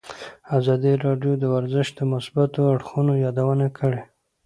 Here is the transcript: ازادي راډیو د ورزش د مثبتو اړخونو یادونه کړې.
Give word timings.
ازادي 0.57 0.93
راډیو 1.05 1.33
د 1.37 1.43
ورزش 1.55 1.87
د 1.97 1.99
مثبتو 2.13 2.59
اړخونو 2.73 3.13
یادونه 3.25 3.67
کړې. 3.77 4.01